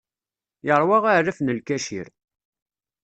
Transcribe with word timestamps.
Yeṛwa 0.67 0.97
aɛlaf 1.09 1.39
n 1.41 1.53
lkacir. 1.57 2.07